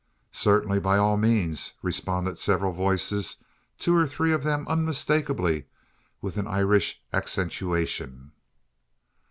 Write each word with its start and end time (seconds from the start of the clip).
"Certainly, 0.31 0.79
by 0.79 0.97
all 0.97 1.15
means!" 1.15 1.73
responded 1.83 2.39
several 2.39 2.71
voices, 2.71 3.37
two 3.77 3.93
or 3.95 4.07
three 4.07 4.31
of 4.31 4.41
them 4.43 4.67
unmistakably 4.67 5.65
with 6.23 6.37
an 6.37 6.47
Irish 6.47 6.99
accentuation. 7.13 8.31